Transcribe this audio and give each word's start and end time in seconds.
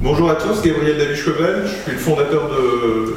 Bonjour 0.00 0.30
à 0.30 0.36
tous, 0.36 0.62
Gabriel 0.62 0.96
David-Chevel, 0.96 1.64
je 1.64 1.82
suis 1.82 1.90
le 1.90 1.98
fondateur 1.98 2.50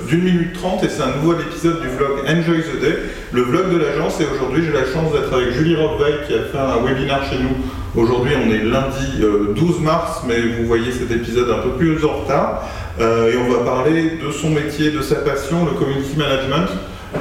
d'une 0.07 0.23
minute 0.23 0.53
trente 0.53 0.83
et 0.83 0.89
c'est 0.89 1.03
un 1.03 1.15
nouvel 1.21 1.45
épisode 1.45 1.79
du 1.79 1.87
vlog 1.89 2.21
Enjoy 2.27 2.63
the 2.63 2.81
Day, 2.81 2.97
le 3.31 3.43
vlog 3.43 3.71
de 3.71 3.77
l'agence 3.77 4.19
et 4.19 4.25
aujourd'hui 4.25 4.63
j'ai 4.65 4.73
la 4.73 4.91
chance 4.91 5.13
d'être 5.13 5.31
avec 5.31 5.51
Julie 5.51 5.75
Rockveil 5.75 6.15
qui 6.25 6.33
a 6.33 6.39
fait 6.39 6.57
un 6.57 6.83
webinaire 6.83 7.21
chez 7.29 7.37
nous. 7.37 8.01
Aujourd'hui 8.01 8.33
on 8.35 8.49
est 8.49 8.63
lundi 8.63 9.21
12 9.55 9.75
euh, 9.75 9.79
mars 9.83 10.23
mais 10.27 10.41
vous 10.41 10.65
voyez 10.65 10.91
cet 10.91 11.11
épisode 11.11 11.51
un 11.51 11.59
peu 11.59 11.69
plus 11.77 12.03
en 12.03 12.21
retard 12.21 12.63
euh, 12.99 13.31
et 13.31 13.37
on 13.37 13.53
va 13.53 13.59
parler 13.59 14.17
de 14.17 14.31
son 14.31 14.49
métier, 14.49 14.89
de 14.89 15.03
sa 15.03 15.17
passion, 15.17 15.65
le 15.65 15.77
community 15.77 16.17
management. 16.17 16.67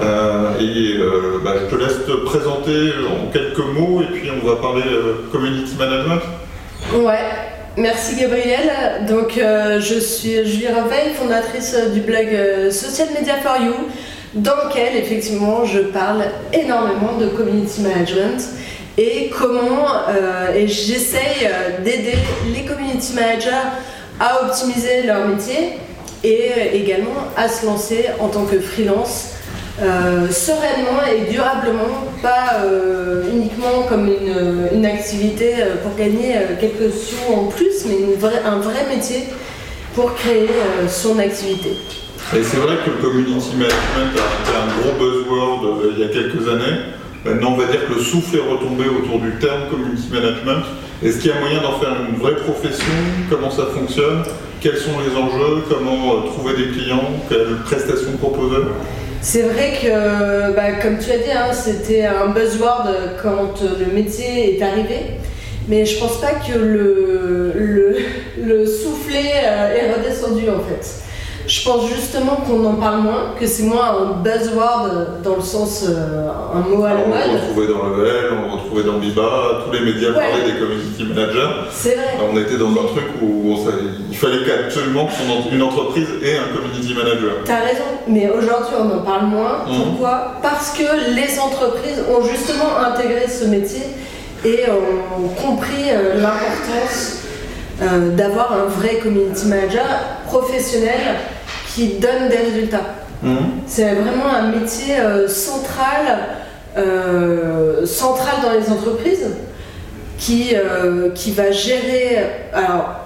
Euh, 0.03 0.59
et 0.59 0.97
bah, 1.45 1.57
je 1.61 1.77
te 1.77 1.79
laisse 1.79 2.07
te 2.07 2.13
présenter 2.25 2.93
en 3.11 3.31
quelques 3.31 3.59
mots 3.59 4.01
et 4.01 4.07
puis 4.07 4.31
on 4.31 4.47
va 4.47 4.57
parler 4.57 4.85
community 5.31 5.77
management. 5.77 6.23
Ouais, 6.95 7.40
Merci 7.77 8.17
Gabriel. 8.17 9.07
Donc 9.09 9.39
euh, 9.39 9.81
je 9.81 10.01
suis 10.01 10.45
Julie 10.45 10.67
Raveil, 10.67 11.15
fondatrice 11.15 11.77
du 11.95 12.01
blog 12.01 12.27
euh, 12.33 12.71
Social 12.73 13.09
Media 13.17 13.35
for 13.37 13.63
You, 13.63 13.75
dans 14.35 14.57
lequel 14.67 14.97
effectivement 14.97 15.65
je 15.65 15.79
parle 15.79 16.25
énormément 16.53 17.17
de 17.17 17.29
community 17.29 17.83
management 17.83 18.43
et 18.99 19.31
comment 19.31 19.87
euh, 20.09 20.53
et 20.53 20.67
j'essaye 20.67 21.49
d'aider 21.85 22.19
les 22.53 22.65
community 22.65 23.15
managers 23.15 23.69
à 24.19 24.47
optimiser 24.47 25.05
leur 25.05 25.29
métier 25.29 25.79
et 26.25 26.75
également 26.75 27.15
à 27.37 27.49
se 27.49 27.65
lancer 27.67 28.07
en 28.19 28.29
tant 28.29 28.47
que 28.47 28.59
freelance 28.59 29.35
euh, 29.81 30.29
sereinement 30.29 31.01
et 31.11 31.31
durablement, 31.33 32.13
pas 32.21 32.61
euh, 32.65 33.31
uniquement 33.33 33.85
comme 33.89 34.09
une, 34.09 34.85
activité 34.85 35.55
euh, 35.59 35.77
pour 35.83 35.97
gagner 35.97 36.35
quelques 36.61 36.93
sous 36.93 37.33
en 37.33 37.45
plus, 37.45 37.87
mais 37.87 38.17
un 38.45 38.59
vrai 38.59 38.87
métier 38.95 39.25
pour 39.95 40.15
créer 40.15 40.49
son 40.89 41.19
activité. 41.19 41.71
Et 42.37 42.43
c'est 42.43 42.59
vrai 42.59 42.77
que 42.85 42.91
le 42.91 42.97
community 42.97 43.57
management 43.57 43.71
a 43.97 44.43
été 44.43 44.57
un 44.57 44.81
gros 44.81 44.99
buzzword 44.99 45.83
il 45.97 46.01
y 46.01 46.05
a 46.05 46.09
quelques 46.09 46.47
années. 46.49 46.79
Maintenant, 47.25 47.53
on 47.53 47.57
va 47.57 47.67
dire 47.67 47.87
que 47.87 47.95
le 47.95 48.01
souffle 48.01 48.37
est 48.37 48.53
retombé 48.53 48.85
autour 48.85 49.19
du 49.19 49.33
terme 49.39 49.69
community 49.71 50.09
management. 50.13 50.65
Est-ce 51.03 51.19
qu'il 51.19 51.31
y 51.31 51.33
a 51.33 51.41
moyen 51.41 51.61
d'en 51.63 51.79
faire 51.81 51.97
une 52.09 52.17
vraie 52.17 52.37
profession? 52.37 52.93
Comment 53.31 53.51
ça 53.51 53.67
fonctionne? 53.75 54.23
Quels 54.61 54.77
sont 54.77 54.93
les 55.01 55.17
enjeux? 55.17 55.63
Comment 55.69 56.23
trouver 56.23 56.57
des 56.57 56.71
clients? 56.71 57.11
Quelles 57.29 57.57
prestations 57.65 58.13
proposer? 58.19 58.63
C'est 59.23 59.43
vrai 59.43 59.73
que, 59.83 60.53
bah, 60.55 60.73
comme 60.83 60.99
tu 60.99 61.11
as 61.11 61.19
dit, 61.19 61.31
hein, 61.33 61.53
c'était 61.53 62.05
un 62.05 62.29
buzzword 62.29 62.89
quand 63.23 63.63
le 63.63 63.93
métier 63.95 64.57
est 64.57 64.63
arrivé. 64.63 65.19
Mais 65.69 65.85
je 65.85 65.99
pense 65.99 66.21
pas 66.21 66.33
que 66.33 66.59
le, 66.59 67.53
le, 67.55 67.97
le 68.43 68.67
soufflet 68.67 69.33
euh, 69.45 69.75
est 69.77 69.93
redescendu 69.93 70.49
en 70.49 70.61
fait. 70.61 71.10
Je 71.47 71.65
pense 71.65 71.89
justement 71.89 72.37
qu'on 72.47 72.65
en 72.65 72.75
parle 72.75 73.01
moins, 73.01 73.35
que 73.39 73.47
c'est 73.47 73.65
moins 73.65 73.97
un 73.99 74.23
buzzword 74.23 75.23
dans 75.25 75.37
le 75.37 75.43
sens 75.43 75.85
euh, 75.89 76.29
un 76.55 76.61
mot 76.61 76.85
à 76.85 76.91
la 76.91 77.07
mode. 77.07 77.19
On 77.29 77.33
le 77.33 77.39
retrouvait 77.39 77.67
dans 77.67 77.87
le 77.89 78.03
VL, 78.05 78.25
on 78.33 78.47
le 78.47 78.53
retrouvait 78.53 78.83
dans 78.85 78.99
Biba, 78.99 79.63
tous 79.65 79.73
les 79.73 79.81
médias 79.81 80.13
parlaient 80.13 80.53
des 80.53 80.59
community 80.59 81.05
managers. 81.05 81.51
C'est 81.71 81.95
vrai. 81.95 82.19
On 82.33 82.39
était 82.39 82.57
dans 82.57 82.71
un 82.71 82.87
truc 82.87 83.05
où 83.23 83.57
il 84.11 84.17
fallait 84.17 84.39
absolument 84.67 85.09
qu'une 85.51 85.63
entreprise 85.63 86.09
ait 86.23 86.37
un 86.39 86.57
community 86.57 86.95
manager. 86.95 87.33
T'as 87.45 87.61
raison, 87.61 87.85
mais 88.07 88.31
aujourd'hui 88.31 88.75
on 88.79 88.99
en 88.99 89.03
parle 89.03 89.27
moins. 89.27 89.65
Mhm. 89.67 89.83
Pourquoi? 89.85 90.33
Parce 90.43 90.71
que 90.71 91.15
les 91.15 91.39
entreprises 91.39 92.05
ont 92.09 92.23
justement 92.25 92.79
intégré 92.87 93.27
ce 93.29 93.45
métier 93.47 93.83
et 94.45 94.65
ont 94.71 95.29
compris 95.29 95.91
euh, 95.91 96.15
l'importance 96.15 97.20
euh, 97.83 98.11
d'avoir 98.15 98.53
un 98.53 98.65
vrai 98.67 98.97
community 98.97 99.47
manager 99.47 99.87
professionnel 100.27 101.01
qui 101.75 101.95
donne 101.95 102.29
des 102.29 102.37
résultats. 102.37 102.85
Mhm. 103.23 103.39
C'est 103.67 103.95
vraiment 103.95 104.27
un 104.31 104.51
métier 104.51 104.99
euh, 104.99 105.27
central, 105.29 106.19
euh, 106.77 107.87
central 107.87 108.35
dans 108.43 108.53
les 108.53 108.71
entreprises 108.71 109.29
qui, 110.19 110.53
qui 111.15 111.31
va 111.31 111.51
gérer 111.51 112.19
alors, 112.53 112.97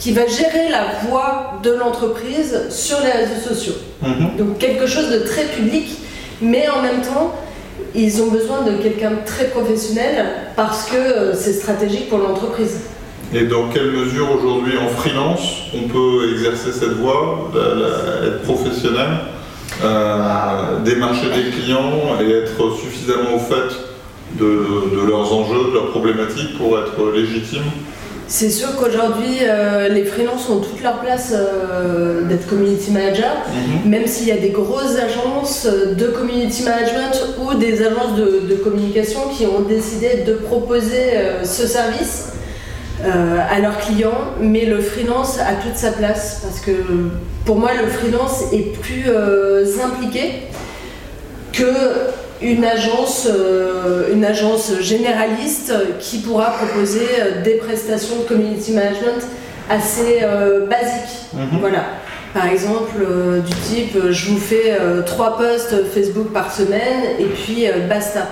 qui 0.00 0.10
va 0.10 0.26
gérer 0.26 0.68
la 0.68 1.06
voix 1.06 1.60
de 1.62 1.70
l'entreprise 1.70 2.62
sur 2.70 2.98
les 3.04 3.12
réseaux 3.12 3.48
sociaux. 3.48 3.74
Mhm. 4.02 4.36
Donc 4.36 4.58
quelque 4.58 4.88
chose 4.88 5.10
de 5.10 5.18
très 5.18 5.44
public, 5.44 5.96
mais 6.42 6.68
en 6.68 6.82
même 6.82 7.02
temps, 7.02 7.32
ils 7.94 8.20
ont 8.20 8.26
besoin 8.26 8.62
de 8.62 8.72
quelqu'un 8.82 9.12
de 9.12 9.24
très 9.24 9.44
professionnel 9.44 10.26
parce 10.56 10.86
que 10.86 11.34
c'est 11.34 11.52
stratégique 11.52 12.08
pour 12.08 12.18
l'entreprise. 12.18 12.80
Et 13.32 13.44
dans 13.44 13.68
quelle 13.68 13.90
mesure 13.90 14.28
aujourd'hui 14.36 14.74
en 14.76 14.88
freelance 14.88 15.40
on 15.74 15.88
peut 15.88 16.30
exercer 16.32 16.72
cette 16.72 16.96
voie, 16.98 17.50
être 18.24 18.42
professionnel, 18.42 19.08
euh, 19.82 20.80
démarcher 20.84 21.26
des 21.30 21.50
clients 21.50 22.20
et 22.20 22.30
être 22.30 22.76
suffisamment 22.76 23.34
au 23.34 23.38
fait 23.38 23.74
de, 24.38 25.06
leurs 25.06 25.32
enjeux, 25.32 25.70
de 25.70 25.74
leurs 25.74 25.90
problématiques 25.90 26.56
pour 26.56 26.78
être 26.78 27.12
légitime? 27.12 27.64
C'est 28.28 28.50
sûr 28.50 28.68
qu'aujourd'hui, 28.76 29.38
euh, 29.42 29.88
les 29.88 30.04
freelances 30.04 30.48
ont 30.48 30.60
toute 30.60 30.82
leur 30.82 31.00
place 31.00 31.34
euh, 31.34 32.22
d'être 32.22 32.48
community 32.48 32.90
manager, 32.92 33.32
mhm. 33.84 33.90
même 33.90 34.06
s'il 34.06 34.28
y 34.28 34.32
a 34.32 34.38
des 34.38 34.50
grosses 34.50 34.96
agences 34.96 35.66
de 35.66 36.06
community 36.06 36.62
management 36.62 37.20
ou 37.40 37.54
des 37.54 37.82
agences 37.82 38.16
de 38.16 38.54
communication 38.62 39.20
qui 39.36 39.44
ont 39.46 39.62
décidé 39.62 40.22
de 40.26 40.34
proposer 40.34 41.10
ce 41.42 41.66
service. 41.66 42.28
Euh, 43.02 43.38
à 43.50 43.58
leurs 43.58 43.78
clients, 43.78 44.34
mais 44.40 44.66
le 44.66 44.80
freelance 44.80 45.40
a 45.40 45.54
toute 45.60 45.76
sa 45.76 45.90
place 45.90 46.40
parce 46.44 46.60
que 46.60 46.70
pour 47.44 47.56
moi 47.56 47.70
le 47.74 47.88
freelance 47.88 48.44
est 48.52 48.72
plus 48.80 49.06
euh, 49.08 49.66
impliqué 49.84 50.44
que 51.52 51.64
une 52.40 52.64
agence, 52.64 53.26
euh, 53.28 54.12
une 54.14 54.24
agence 54.24 54.80
généraliste 54.80 55.72
qui 55.98 56.18
pourra 56.18 56.52
proposer 56.52 57.06
des 57.42 57.54
prestations 57.54 58.14
de 58.20 58.28
community 58.28 58.70
management 58.72 59.26
assez 59.68 60.20
basiques. 60.70 61.32
Mhm. 61.32 61.58
Voilà. 61.60 61.86
Par 62.32 62.46
exemple, 62.46 63.04
du 63.44 63.54
type, 63.54 63.98
je 64.10 64.30
vous 64.30 64.38
fais 64.38 64.76
trois 65.04 65.36
posts 65.36 65.84
Facebook 65.92 66.32
par 66.32 66.52
semaine 66.52 67.02
et 67.18 67.24
puis 67.24 67.66
basta 67.88 68.28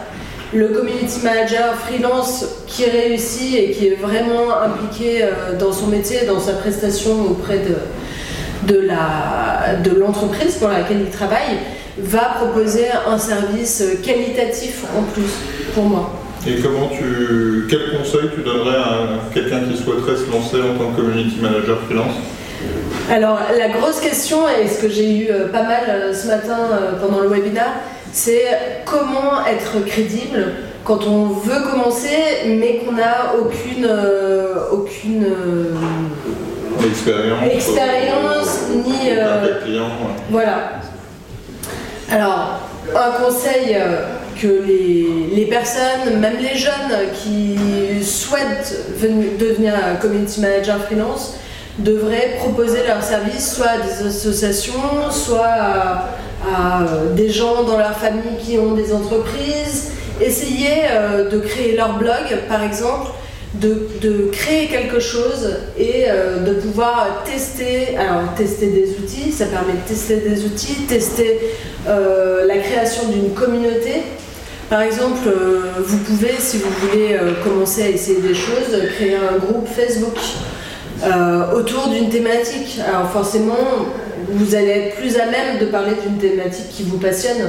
le 0.54 0.68
community 0.68 1.20
manager 1.22 1.74
freelance 1.74 2.44
qui 2.66 2.84
réussit 2.84 3.54
et 3.54 3.70
qui 3.70 3.88
est 3.88 3.94
vraiment 3.94 4.52
impliqué 4.62 5.22
euh, 5.22 5.56
dans 5.58 5.72
son 5.72 5.86
métier, 5.86 6.26
dans 6.26 6.40
sa 6.40 6.52
prestation 6.52 7.22
auprès 7.30 7.58
de, 7.58 8.74
de 8.74 9.98
l'entreprise 9.98 10.56
pour 10.56 10.68
laquelle 10.68 11.00
il 11.00 11.10
travaille, 11.10 11.58
va 11.98 12.36
proposer 12.38 12.86
un 13.06 13.18
service 13.18 13.82
qualitatif 14.02 14.84
en 14.96 15.02
plus 15.02 15.32
pour 15.74 15.84
moi. 15.84 16.12
Et 16.46 16.56
comment 16.56 16.88
tu, 16.88 17.66
quel 17.70 17.96
conseil 17.96 18.30
tu 18.34 18.42
donnerais 18.42 18.76
à 18.76 19.32
quelqu'un 19.32 19.60
qui 19.60 19.76
souhaiterait 19.76 20.16
se 20.16 20.30
lancer 20.30 20.56
en 20.56 20.76
tant 20.76 20.90
que 20.90 21.00
community 21.00 21.38
manager 21.40 21.78
freelance? 21.86 22.14
Alors 23.10 23.38
la 23.56 23.68
grosse 23.68 24.00
question, 24.00 24.38
et 24.48 24.68
ce 24.68 24.80
que 24.80 24.88
j'ai 24.88 25.18
eu 25.18 25.30
euh, 25.30 25.48
pas 25.48 25.62
mal 25.62 25.84
euh, 25.88 26.14
ce 26.14 26.26
matin 26.26 26.56
pendant 27.00 27.20
le 27.20 27.28
webinaire, 27.28 27.72
c'est 28.12 28.44
comment 28.84 29.44
être 29.46 29.84
crédible 29.86 30.52
quand 30.84 31.04
on 31.06 31.26
veut 31.28 31.62
commencer, 31.70 32.18
mais 32.46 32.78
qu'on 32.78 32.92
n'a 32.92 33.34
aucune, 33.38 33.86
euh, 33.88 34.68
aucune 34.72 35.24
euh, 35.24 35.74
expérience, 37.44 38.58
ni 38.84 39.10
euh, 39.10 39.60
voilà. 40.30 40.80
Alors, 42.10 42.60
un 42.94 43.24
conseil 43.24 43.78
que 44.40 44.48
les, 44.66 45.34
les, 45.34 45.46
personnes, 45.46 46.18
même 46.18 46.36
les 46.38 46.58
jeunes 46.58 47.08
qui 47.14 47.56
souhaitent 48.04 48.98
devenir 49.38 49.72
community 50.00 50.40
manager 50.40 50.78
freelance, 50.84 51.36
devraient 51.78 52.34
proposer 52.38 52.80
leurs 52.86 53.02
services 53.02 53.54
soit 53.54 53.68
à 53.68 53.78
des 53.78 54.06
associations, 54.08 55.10
soit 55.10 55.46
à 55.46 56.08
euh, 56.44 57.14
des 57.14 57.30
gens 57.30 57.62
dans 57.62 57.78
leur 57.78 57.96
famille 57.96 58.36
qui 58.40 58.58
ont 58.58 58.72
des 58.72 58.92
entreprises, 58.92 59.92
essayer 60.20 60.86
euh, 60.90 61.28
de 61.30 61.38
créer 61.38 61.76
leur 61.76 61.98
blog 61.98 62.16
par 62.48 62.64
exemple, 62.64 63.12
de, 63.54 64.28
créer 64.32 64.66
quelque 64.66 64.98
chose 64.98 65.56
et 65.78 66.06
euh, 66.08 66.42
de 66.44 66.54
pouvoir 66.54 67.22
tester, 67.24 67.96
alors 67.96 68.34
tester 68.34 68.66
des 68.68 68.90
outils, 68.98 69.30
ça 69.30 69.44
permet 69.46 69.74
de 69.74 69.88
tester 69.88 70.16
des 70.16 70.44
outils, 70.44 70.86
tester 70.88 71.38
la 71.86 72.58
création 72.58 73.08
d'une 73.08 73.34
communauté. 73.34 74.02
Par 74.68 74.80
exemple, 74.80 75.28
vous 75.78 75.98
pouvez, 75.98 76.34
si 76.38 76.58
vous 76.58 76.70
voulez 76.80 77.18
commencer 77.44 77.82
à 77.82 77.88
essayer 77.88 78.20
des 78.20 78.34
choses, 78.34 78.88
créer 78.96 79.16
un 79.16 79.38
groupe 79.38 79.68
Facebook 79.68 80.16
autour 81.54 81.88
d'une 81.88 82.08
thématique. 82.08 82.80
Alors 82.88 83.10
forcément, 83.10 83.86
vous 84.32 84.54
allez 84.54 84.70
être 84.70 84.96
plus 84.96 85.16
à 85.16 85.26
même 85.26 85.58
de 85.60 85.66
parler 85.66 85.92
d'une 86.06 86.18
thématique 86.18 86.68
qui 86.70 86.82
vous 86.84 86.98
passionne. 86.98 87.48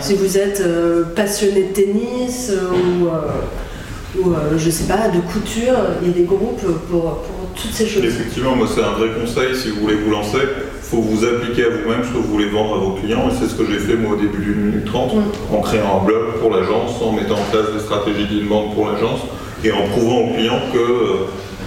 Si 0.00 0.14
vous 0.14 0.38
êtes 0.38 0.60
euh, 0.60 1.02
passionné 1.16 1.64
de 1.64 1.72
tennis 1.72 2.52
euh, 2.52 2.70
ou, 2.70 3.08
euh, 3.08 4.22
ou 4.22 4.34
je 4.56 4.70
sais 4.70 4.84
pas, 4.84 5.08
de 5.08 5.20
couture, 5.20 5.74
il 6.00 6.08
y 6.08 6.10
a 6.12 6.14
des 6.14 6.24
groupes 6.24 6.62
pour, 6.88 7.24
toutes 7.60 7.72
ces 7.72 7.86
choses. 7.86 8.04
Effectivement, 8.04 8.54
moi 8.54 8.68
c'est 8.72 8.82
un 8.82 8.92
vrai 8.92 9.08
conseil 9.20 9.56
si 9.56 9.70
vous 9.70 9.80
voulez 9.80 9.96
vous 9.96 10.10
lancer. 10.10 10.38
Il 10.38 10.96
faut 10.96 11.02
vous 11.02 11.24
appliquer 11.24 11.64
à 11.64 11.68
vous-même 11.70 12.02
ce 12.04 12.08
que 12.08 12.18
vous 12.18 12.32
voulez 12.32 12.48
vendre 12.48 12.76
à 12.76 12.78
vos 12.78 12.92
clients 12.92 13.28
et 13.28 13.34
c'est 13.38 13.48
ce 13.48 13.54
que 13.54 13.64
j'ai 13.66 13.78
fait 13.78 13.94
moi 13.94 14.14
au 14.14 14.16
début 14.16 14.42
d'une 14.42 14.66
minute 14.66 14.86
30 14.86 15.14
Mm. 15.14 15.54
en 15.54 15.60
créant 15.60 16.00
un 16.00 16.04
blog 16.04 16.34
pour 16.40 16.50
l'agence, 16.50 17.00
en 17.02 17.12
mettant 17.12 17.34
en 17.34 17.50
place 17.50 17.72
des 17.72 17.80
stratégies 17.80 18.26
d'inbound 18.26 18.74
pour 18.74 18.88
l'agence 18.90 19.20
et 19.64 19.72
en 19.72 19.86
prouvant 19.88 20.18
aux 20.18 20.34
clients 20.34 20.60
que 20.72 21.26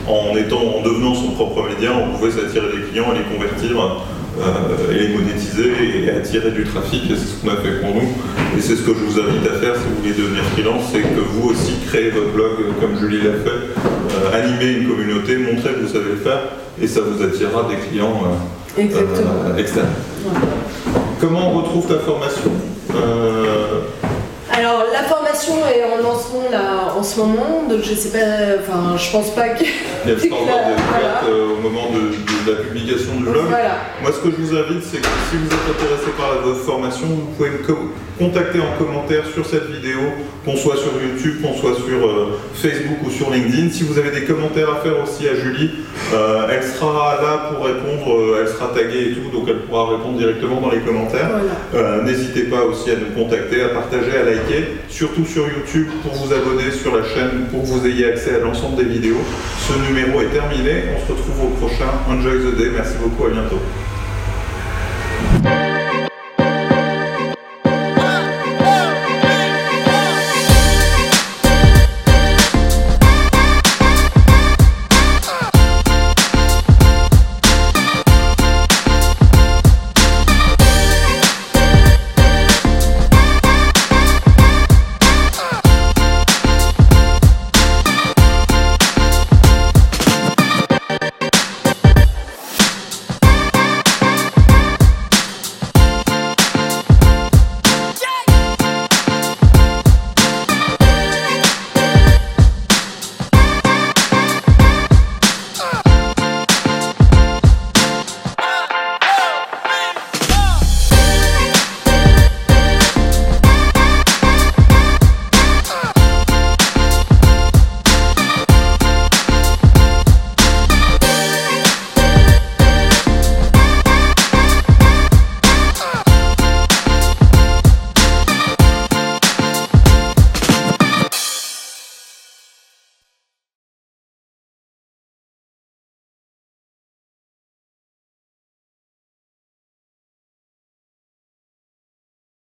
en, 0.10 0.36
étant, 0.36 0.60
en 0.60 0.82
devenant 0.82 1.16
son 1.16 1.32
propre 1.32 1.64
média, 1.70 1.92
on 1.96 2.18
pouvait 2.18 2.32
s'attirer 2.32 2.68
des 2.76 2.84
clients 2.90 3.14
et 3.14 3.20
les 3.20 3.36
convertir 3.36 4.02
euh, 4.40 4.92
et 4.92 5.08
les 5.08 5.14
monétiser 5.14 5.72
et 6.06 6.10
attirer 6.10 6.52
du 6.52 6.64
trafic 6.64 7.10
et 7.12 7.16
c'est 7.16 7.28
ce 7.28 7.36
qu'on 7.42 7.50
a 7.50 7.58
fait 7.58 7.80
pour 7.82 7.94
nous. 7.96 8.10
Et 8.58 8.62
c'est 8.62 8.76
ce 8.76 8.82
que 8.82 8.94
je 8.94 9.00
vous 9.00 9.20
invite 9.20 9.46
à 9.48 9.60
faire 9.60 9.76
si 9.76 9.82
vous 9.84 10.02
voulez 10.02 10.14
devenir 10.14 10.44
freelance, 10.54 10.84
c'est 10.92 11.02
que 11.02 11.20
vous 11.20 11.50
aussi 11.50 11.74
créez 11.88 12.10
votre 12.10 12.32
blog 12.32 12.52
euh, 12.60 12.72
comme 12.82 13.00
Julie 13.00 13.22
l'a 13.22 13.34
fait, 13.34 13.50
euh, 13.50 14.34
animer 14.34 14.80
une 14.80 14.88
communauté, 14.88 15.38
montrer 15.38 15.74
que 15.74 15.80
vous 15.82 15.94
savez 15.94 16.12
le 16.12 16.18
faire 16.18 16.42
et 16.82 16.88
ça 16.88 17.02
vous 17.02 17.24
attirera 17.24 17.70
des 17.70 17.78
clients 17.88 18.24
euh, 18.80 19.58
externes. 19.58 19.88
Comment 21.20 21.52
on 21.52 21.62
retrouve 21.62 21.88
ta 21.88 22.00
formation? 22.00 22.52
Alors 24.52 24.84
la 24.92 25.04
formation 25.04 25.23
est 25.38 25.84
en 25.84 25.98
lancement 26.02 26.44
là 26.52 26.94
en 26.98 27.04
ce 27.04 27.20
moment, 27.20 27.64
donc 27.70 27.80
je 27.84 27.94
sais 27.96 28.10
pas, 28.10 28.60
enfin 28.60 28.96
je 28.98 29.12
pense 29.12 29.32
pas 29.32 29.50
que. 29.50 29.64
Il 30.06 30.10
y 30.10 30.12
a 30.12 30.16
le 30.16 30.20
standard 30.20 30.70
de 30.70 30.74
Voilà. 30.94 31.22
euh, 31.28 31.54
au 31.58 31.62
moment 31.62 31.90
de, 31.92 32.52
de 32.52 32.58
la 32.58 32.64
publication 32.64 33.16
du 33.18 33.24
blog. 33.24 33.46
Voilà. 33.50 33.78
Moi, 34.02 34.12
ce 34.12 34.20
que 34.20 34.30
je 34.36 34.42
vous 34.42 34.56
invite, 34.56 34.84
c'est 34.84 34.98
que 35.02 35.08
si 35.32 35.38
vous 35.38 35.48
êtes 35.48 35.76
intéressé 35.80 36.12
par 36.18 36.42
votre 36.44 36.60
formation, 36.60 37.08
vous 37.08 37.28
pouvez 37.38 37.50
me 37.52 37.58
co- 37.60 37.90
contacter 38.20 38.60
en 38.60 38.78
commentaire 38.84 39.24
sur 39.34 39.46
cette 39.46 39.66
vidéo, 39.72 40.00
qu'on 40.46 40.56
soit 40.56 40.76
sur 40.76 40.92
YouTube, 41.02 41.42
qu'on 41.42 41.54
soit 41.56 41.76
sur 41.76 42.06
euh, 42.08 42.38
Facebook 42.54 42.98
ou 43.06 43.10
sur 43.10 43.32
LinkedIn. 43.32 43.70
Si 43.72 43.84
vous 43.84 43.98
avez 43.98 44.12
des 44.12 44.26
commentaires 44.26 44.70
à 44.70 44.76
faire 44.84 45.02
aussi 45.02 45.28
à 45.28 45.36
Julie, 45.36 45.72
euh, 46.14 46.48
elle 46.52 46.64
sera 46.64 47.18
là 47.22 47.52
pour 47.54 47.66
répondre, 47.66 48.38
elle 48.42 48.48
sera 48.48 48.68
taguée 48.68 49.12
et 49.12 49.14
tout, 49.14 49.30
donc 49.36 49.48
elle 49.48 49.62
pourra 49.62 49.90
répondre 49.92 50.18
directement 50.18 50.60
dans 50.62 50.70
les 50.70 50.80
commentaires. 50.82 51.30
Voilà. 51.72 52.02
N'hésitez 52.04 52.44
pas 52.44 52.64
aussi 52.64 52.92
à 52.92 52.96
nous 52.96 53.12
contacter, 53.16 53.64
à 53.64 53.70
partager, 53.70 54.12
à 54.18 54.24
liker, 54.24 54.78
sur 55.26 55.48
YouTube 55.48 55.88
pour 56.02 56.14
vous 56.14 56.34
abonner 56.34 56.72
sur 56.72 56.96
la 56.96 57.04
chaîne, 57.04 57.48
pour 57.52 57.62
que 57.62 57.68
vous 57.68 57.86
ayez 57.88 58.06
accès 58.06 58.36
à 58.36 58.40
l'ensemble 58.40 58.78
des 58.78 58.86
vidéos. 58.86 59.22
Ce 59.60 59.74
numéro 59.88 60.22
est 60.22 60.30
terminé, 60.30 60.84
on 60.96 61.08
se 61.08 61.12
retrouve 61.12 61.46
au 61.46 61.50
prochain 61.50 61.92
Enjoy 62.10 62.40
the 62.40 62.58
Day, 62.58 62.70
merci 62.74 62.96
beaucoup, 63.02 63.26
à 63.26 63.30
bientôt. 63.30 63.60